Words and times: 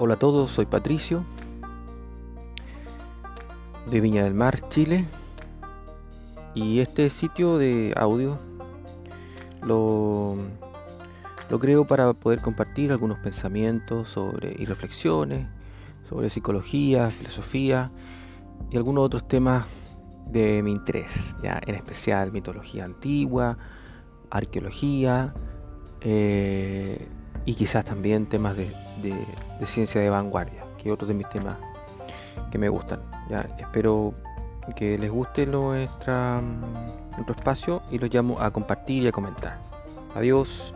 Hola 0.00 0.14
a 0.14 0.18
todos, 0.20 0.52
soy 0.52 0.64
Patricio 0.66 1.24
de 3.90 4.00
Viña 4.00 4.22
del 4.22 4.32
Mar, 4.32 4.68
Chile. 4.68 5.06
Y 6.54 6.78
este 6.78 7.10
sitio 7.10 7.58
de 7.58 7.92
audio 7.96 8.38
lo, 9.60 10.36
creo 11.58 11.84
para 11.84 12.12
poder 12.12 12.40
compartir 12.40 12.92
algunos 12.92 13.18
pensamientos 13.18 14.08
sobre, 14.10 14.54
y 14.56 14.66
reflexiones 14.66 15.48
sobre 16.08 16.30
psicología, 16.30 17.10
filosofía 17.10 17.90
y 18.70 18.76
algunos 18.76 19.04
otros 19.04 19.26
temas 19.26 19.66
de 20.28 20.62
mi 20.62 20.70
interés, 20.70 21.10
ya 21.42 21.60
en 21.66 21.74
especial 21.74 22.30
mitología 22.30 22.84
antigua, 22.84 23.58
arqueología, 24.30 25.34
eh, 26.02 26.77
y 27.48 27.54
quizás 27.54 27.82
también 27.82 28.26
temas 28.26 28.58
de, 28.58 28.70
ciencia 29.64 30.02
de 30.02 30.10
vanguardia, 30.10 30.64
que 30.76 30.90
es 30.90 30.92
otro 30.92 31.08
de 31.08 31.14
mis 31.14 31.26
temas 31.30 31.56
que 32.50 32.58
me 32.58 32.68
gustan. 32.68 33.00
¿ya? 33.30 33.48
Espero 33.58 34.12
que 34.76 34.98
les 34.98 35.10
guste 35.10 35.46
nuestra, 35.46 36.42
nuestro 36.42 37.34
espacio 37.34 37.80
y 37.90 37.98
los 37.98 38.12
llamo 38.12 38.38
a 38.38 38.50
compartir 38.50 39.04
y 39.04 39.08
a 39.08 39.12
comentar. 39.12 39.56
Adiós. 40.14 40.74